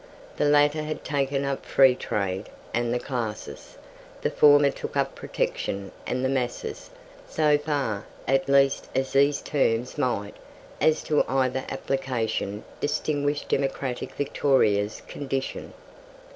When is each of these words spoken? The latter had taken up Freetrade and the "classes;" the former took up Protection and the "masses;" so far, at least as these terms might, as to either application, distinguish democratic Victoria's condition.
The 0.37 0.45
latter 0.45 0.81
had 0.81 1.03
taken 1.03 1.45
up 1.45 1.63
Freetrade 1.63 2.49
and 2.73 2.91
the 2.91 2.97
"classes;" 2.97 3.77
the 4.23 4.31
former 4.31 4.71
took 4.71 4.97
up 4.97 5.13
Protection 5.13 5.91
and 6.07 6.25
the 6.25 6.27
"masses;" 6.27 6.89
so 7.29 7.55
far, 7.59 8.07
at 8.27 8.49
least 8.49 8.87
as 8.95 9.13
these 9.13 9.41
terms 9.43 9.99
might, 9.99 10.33
as 10.81 11.03
to 11.03 11.23
either 11.27 11.65
application, 11.69 12.63
distinguish 12.79 13.45
democratic 13.45 14.13
Victoria's 14.15 15.03
condition. 15.07 15.71